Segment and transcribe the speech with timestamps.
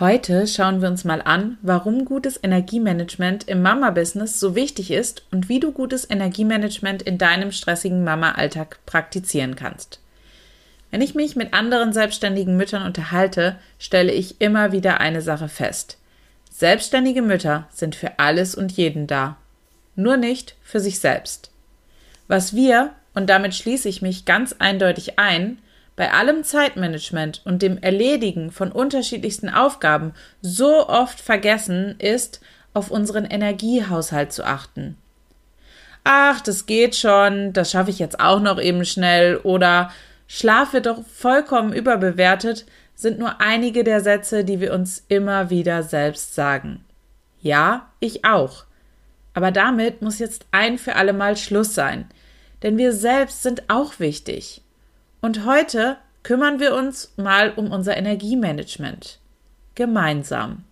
[0.00, 5.48] Heute schauen wir uns mal an, warum gutes Energiemanagement im Mama-Business so wichtig ist und
[5.48, 9.98] wie du gutes Energiemanagement in deinem stressigen Mama-Alltag praktizieren kannst.
[10.92, 15.98] Wenn ich mich mit anderen selbstständigen Müttern unterhalte, stelle ich immer wieder eine Sache fest.
[16.48, 19.36] Selbstständige Mütter sind für alles und jeden da,
[19.96, 21.50] nur nicht für sich selbst.
[22.28, 25.58] Was wir, und damit schließe ich mich ganz eindeutig ein,
[25.98, 32.40] bei allem Zeitmanagement und dem Erledigen von unterschiedlichsten Aufgaben so oft vergessen ist,
[32.72, 34.96] auf unseren Energiehaushalt zu achten.
[36.04, 39.90] Ach, das geht schon, das schaffe ich jetzt auch noch eben schnell oder
[40.28, 45.82] Schlaf wird doch vollkommen überbewertet, sind nur einige der Sätze, die wir uns immer wieder
[45.82, 46.84] selbst sagen.
[47.40, 48.66] Ja, ich auch.
[49.34, 52.06] Aber damit muss jetzt ein für alle Mal Schluss sein.
[52.62, 54.62] Denn wir selbst sind auch wichtig.
[55.20, 59.18] Und heute kümmern wir uns mal um unser Energiemanagement.
[59.74, 60.64] Gemeinsam.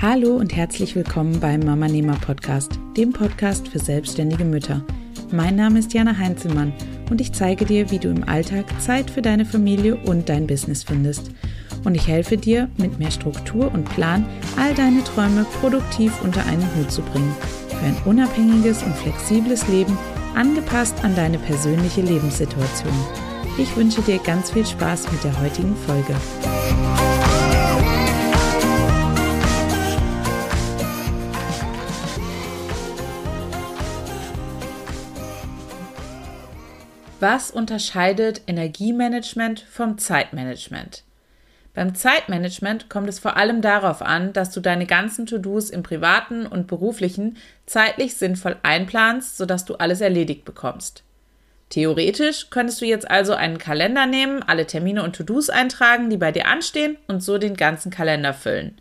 [0.00, 4.82] Hallo und herzlich willkommen beim Mama Nehmer Podcast, dem Podcast für selbstständige Mütter.
[5.30, 6.72] Mein Name ist Jana Heinzelmann
[7.10, 10.84] und ich zeige dir, wie du im Alltag Zeit für deine Familie und dein Business
[10.84, 11.32] findest.
[11.84, 16.66] Und ich helfe dir, mit mehr Struktur und Plan all deine Träume produktiv unter einen
[16.76, 17.36] Hut zu bringen.
[17.68, 19.98] Für ein unabhängiges und flexibles Leben
[20.38, 22.94] angepasst an deine persönliche Lebenssituation.
[23.58, 26.14] Ich wünsche dir ganz viel Spaß mit der heutigen Folge.
[37.18, 41.02] Was unterscheidet Energiemanagement vom Zeitmanagement?
[41.78, 46.44] Beim Zeitmanagement kommt es vor allem darauf an, dass du deine ganzen To-Dos im privaten
[46.44, 51.04] und beruflichen zeitlich sinnvoll einplanst, sodass du alles erledigt bekommst.
[51.68, 56.32] Theoretisch könntest du jetzt also einen Kalender nehmen, alle Termine und To-Dos eintragen, die bei
[56.32, 58.80] dir anstehen und so den ganzen Kalender füllen.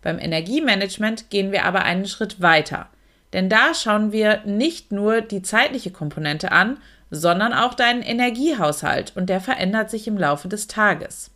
[0.00, 2.86] Beim Energiemanagement gehen wir aber einen Schritt weiter,
[3.32, 6.78] denn da schauen wir nicht nur die zeitliche Komponente an,
[7.10, 11.33] sondern auch deinen Energiehaushalt und der verändert sich im Laufe des Tages.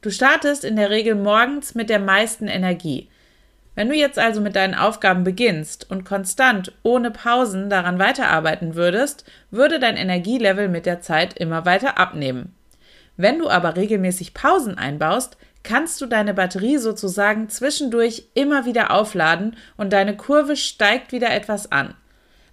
[0.00, 3.08] Du startest in der Regel morgens mit der meisten Energie.
[3.74, 9.24] Wenn du jetzt also mit deinen Aufgaben beginnst und konstant ohne Pausen daran weiterarbeiten würdest,
[9.50, 12.54] würde dein Energielevel mit der Zeit immer weiter abnehmen.
[13.16, 19.56] Wenn du aber regelmäßig Pausen einbaust, kannst du deine Batterie sozusagen zwischendurch immer wieder aufladen
[19.76, 21.94] und deine Kurve steigt wieder etwas an.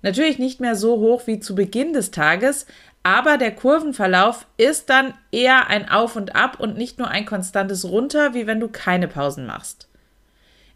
[0.02, 2.66] Natürlich nicht mehr so hoch wie zu Beginn des Tages,
[3.06, 7.86] aber der Kurvenverlauf ist dann eher ein Auf und Ab und nicht nur ein konstantes
[7.86, 9.88] Runter, wie wenn du keine Pausen machst.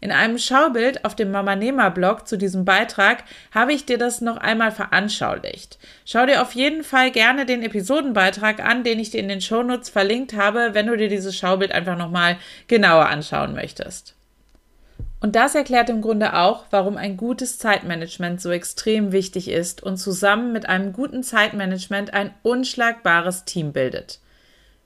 [0.00, 4.70] In einem Schaubild auf dem Mamanema-Blog zu diesem Beitrag habe ich dir das noch einmal
[4.70, 5.80] veranschaulicht.
[6.04, 9.90] Schau dir auf jeden Fall gerne den Episodenbeitrag an, den ich dir in den Shownotes
[9.90, 12.36] verlinkt habe, wenn du dir dieses Schaubild einfach nochmal
[12.68, 14.14] genauer anschauen möchtest.
[15.20, 19.98] Und das erklärt im Grunde auch, warum ein gutes Zeitmanagement so extrem wichtig ist und
[19.98, 24.20] zusammen mit einem guten Zeitmanagement ein unschlagbares Team bildet.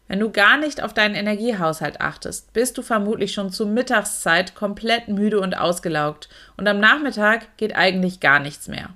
[0.08, 5.08] Wenn du gar nicht auf deinen Energiehaushalt achtest, bist du vermutlich schon zur Mittagszeit komplett
[5.08, 8.90] müde und ausgelaugt und am Nachmittag geht eigentlich gar nichts mehr.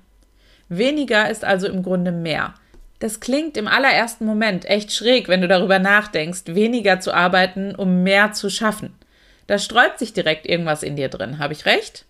[0.67, 2.53] Weniger ist also im Grunde mehr.
[2.99, 8.03] Das klingt im allerersten Moment echt schräg, wenn du darüber nachdenkst, weniger zu arbeiten, um
[8.03, 8.93] mehr zu schaffen.
[9.49, 11.39] Da sträubt sich direkt irgendwas in dir drin.
[11.39, 12.05] Habe ich recht?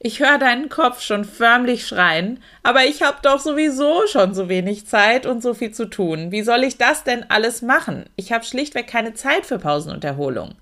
[0.00, 4.84] Ich höre deinen Kopf schon förmlich schreien, aber ich habe doch sowieso schon so wenig
[4.84, 6.32] Zeit und so viel zu tun.
[6.32, 8.06] Wie soll ich das denn alles machen?
[8.16, 10.56] Ich habe schlichtweg keine Zeit für Pausen und Erholung.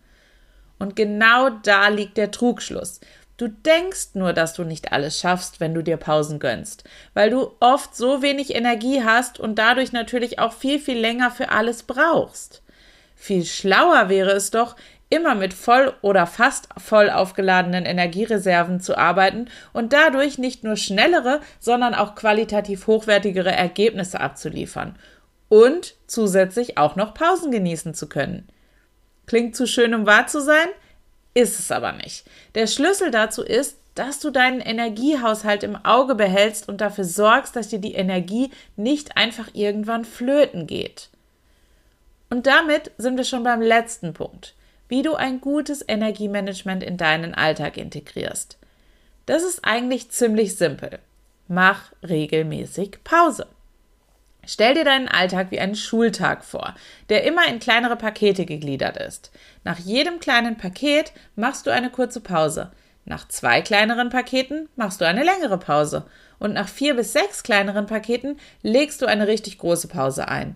[0.79, 3.01] Und genau da liegt der Trugschluss.
[3.39, 6.85] Du denkst nur, dass du nicht alles schaffst, wenn du dir Pausen gönnst,
[7.15, 11.49] weil du oft so wenig Energie hast und dadurch natürlich auch viel, viel länger für
[11.49, 12.63] alles brauchst.
[13.17, 14.77] Viel schlauer wäre es doch,
[15.13, 21.41] immer mit voll oder fast voll aufgeladenen Energiereserven zu arbeiten und dadurch nicht nur schnellere,
[21.61, 24.97] sondern auch qualitativ hochwertigere Ergebnisse abzuliefern
[25.51, 28.49] und zusätzlich auch noch Pausen genießen zu können.
[29.27, 30.69] Klingt zu schön, um wahr zu sein?
[31.35, 32.25] Ist es aber nicht.
[32.55, 37.69] Der Schlüssel dazu ist, dass du deinen Energiehaushalt im Auge behältst und dafür sorgst, dass
[37.69, 41.11] dir die Energie nicht einfach irgendwann flöten geht.
[42.31, 44.55] Und damit sind wir schon beim letzten Punkt
[44.93, 48.59] wie du ein gutes Energiemanagement in deinen Alltag integrierst.
[49.25, 50.99] Das ist eigentlich ziemlich simpel.
[51.49, 53.47] Mach regelmäßig Pause.
[54.45, 56.75] Stell dir deinen Alltag wie einen Schultag vor,
[57.09, 59.31] der immer in kleinere Pakete gegliedert ist.
[59.65, 62.71] Nach jedem kleinen Paket machst du eine kurze Pause.
[63.07, 66.05] Nach zwei kleineren Paketen machst du eine längere Pause.
[66.39, 70.55] Und nach vier bis sechs kleineren Paketen legst du eine richtig große Pause ein.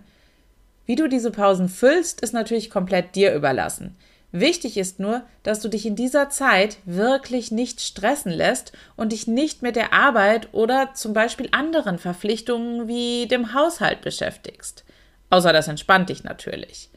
[0.85, 3.97] Wie du diese Pausen füllst, ist natürlich komplett dir überlassen.
[4.31, 9.25] Wichtig ist nur, dass du dich in dieser Zeit wirklich nicht stressen lässt und dich
[9.25, 14.83] nicht mit der Arbeit oder zum Beispiel anderen Verpflichtungen wie dem Haushalt beschäftigst.
[15.29, 16.89] Außer das entspannt dich natürlich.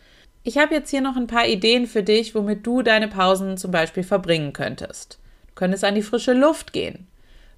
[0.42, 3.70] Ich habe jetzt hier noch ein paar Ideen für dich, womit du deine Pausen zum
[3.70, 5.18] Beispiel verbringen könntest.
[5.48, 7.06] Du könntest an die frische Luft gehen,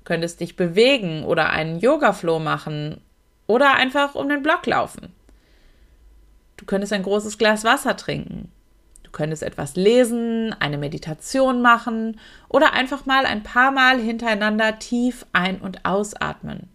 [0.05, 3.01] könntest dich bewegen oder einen Yoga-Flow machen
[3.47, 5.15] oder einfach um den Block laufen.
[6.57, 8.51] Du könntest ein großes Glas Wasser trinken.
[9.13, 12.19] Könntest etwas lesen, eine Meditation machen
[12.49, 16.69] oder einfach mal ein paar Mal hintereinander tief ein- und ausatmen.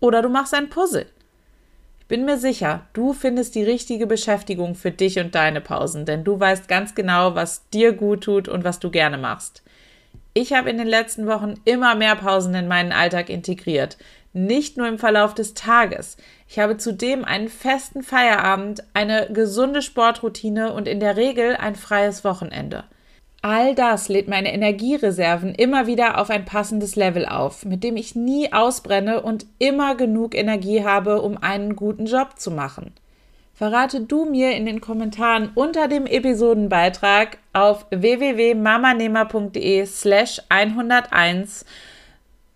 [0.00, 1.06] Oder du machst ein Puzzle.
[2.08, 6.38] Bin mir sicher, du findest die richtige Beschäftigung für dich und deine Pausen, denn du
[6.38, 9.62] weißt ganz genau, was dir gut tut und was du gerne machst.
[10.32, 13.96] Ich habe in den letzten Wochen immer mehr Pausen in meinen Alltag integriert,
[14.36, 16.16] nicht nur im Verlauf des Tages.
[16.48, 22.22] Ich habe zudem einen festen Feierabend, eine gesunde Sportroutine und in der Regel ein freies
[22.22, 22.84] Wochenende.
[23.42, 28.14] All das lädt meine Energiereserven immer wieder auf ein passendes Level auf, mit dem ich
[28.14, 32.92] nie ausbrenne und immer genug Energie habe, um einen guten Job zu machen.
[33.54, 41.64] Verrate du mir in den Kommentaren unter dem Episodenbeitrag auf www.mamanehmer.de slash 101,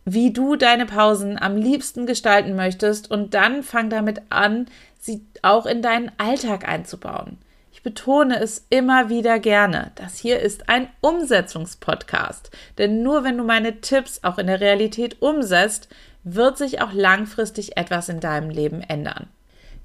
[0.05, 4.67] wie du deine Pausen am liebsten gestalten möchtest und dann fang damit an,
[4.99, 7.39] sie auch in deinen Alltag einzubauen.
[7.73, 9.93] Ich betone es immer wieder gerne.
[9.95, 12.51] Das hier ist ein Umsetzungspodcast.
[12.77, 15.89] Denn nur wenn du meine Tipps auch in der Realität umsetzt,
[16.23, 19.29] wird sich auch langfristig etwas in deinem Leben ändern.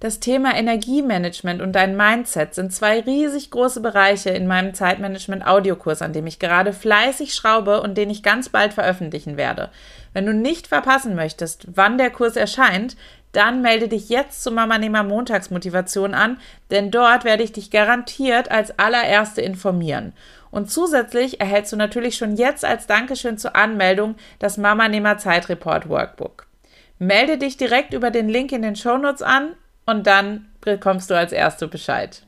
[0.05, 6.13] Das Thema Energiemanagement und dein Mindset sind zwei riesig große Bereiche in meinem Zeitmanagement-Audiokurs, an
[6.13, 9.71] dem ich gerade fleißig schraube und den ich ganz bald veröffentlichen werde.
[10.13, 12.95] Wenn du nicht verpassen möchtest, wann der Kurs erscheint,
[13.31, 16.37] dann melde dich jetzt zur Mamanehmer Montagsmotivation an,
[16.69, 20.13] denn dort werde ich dich garantiert als allererste informieren.
[20.51, 26.45] Und zusätzlich erhältst du natürlich schon jetzt als Dankeschön zur Anmeldung das Mamanehmer Zeitreport Workbook.
[26.99, 31.31] Melde dich direkt über den Link in den Shownotes an und dann bekommst du als
[31.31, 32.25] Erste Bescheid.